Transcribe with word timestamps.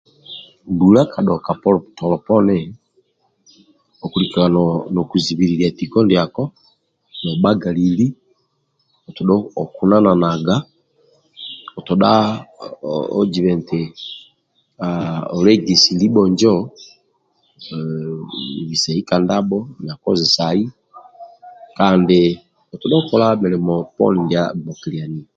Mbula 0.71 1.01
ka 1.11 1.19
dhoka 1.27 1.51
tolo 1.97 2.17
poni 2.25 2.57
akulikaga 4.03 4.49
nokuzibilia 4.93 5.69
tiko 5.77 5.99
ndiako 6.03 6.43
nobhagalili 7.23 8.07
otodha 9.09 9.35
okunanaga 9.61 10.55
otodha 11.77 12.11
oziba 13.19 13.51
nti 13.59 13.81
olegesi 15.37 15.91
libjo 16.01 16.21
injo 16.29 16.53
ogodhisa 17.73 18.89
ka 19.07 19.15
ndabho 19.23 19.59
na 19.85 19.93
kozesai 20.03 20.63
kandi 21.77 22.19
otodha 22.73 22.95
okola 23.01 23.25
milimo 23.41 23.75
ndia 24.23 24.43
agbokilianio 24.51 25.25